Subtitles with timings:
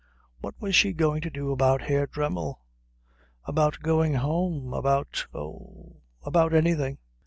[0.39, 2.59] What was she going to do about Herr Dremmel?
[3.45, 4.73] About going home?
[4.73, 6.97] About oh, about anything?